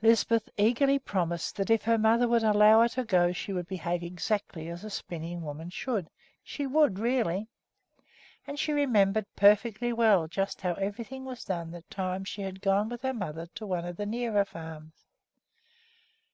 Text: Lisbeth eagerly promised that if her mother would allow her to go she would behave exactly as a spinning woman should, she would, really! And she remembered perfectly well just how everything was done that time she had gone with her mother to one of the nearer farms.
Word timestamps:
Lisbeth 0.00 0.48
eagerly 0.56 0.98
promised 0.98 1.56
that 1.56 1.68
if 1.68 1.82
her 1.82 1.98
mother 1.98 2.26
would 2.26 2.42
allow 2.42 2.80
her 2.80 2.88
to 2.88 3.04
go 3.04 3.30
she 3.30 3.52
would 3.52 3.68
behave 3.68 4.02
exactly 4.02 4.70
as 4.70 4.84
a 4.84 4.88
spinning 4.88 5.42
woman 5.42 5.68
should, 5.68 6.08
she 6.42 6.66
would, 6.66 6.98
really! 6.98 7.46
And 8.46 8.58
she 8.58 8.72
remembered 8.72 9.26
perfectly 9.36 9.92
well 9.92 10.28
just 10.28 10.62
how 10.62 10.72
everything 10.72 11.26
was 11.26 11.44
done 11.44 11.72
that 11.72 11.90
time 11.90 12.24
she 12.24 12.40
had 12.40 12.62
gone 12.62 12.88
with 12.88 13.02
her 13.02 13.12
mother 13.12 13.44
to 13.56 13.66
one 13.66 13.84
of 13.84 13.98
the 13.98 14.06
nearer 14.06 14.46
farms. 14.46 15.04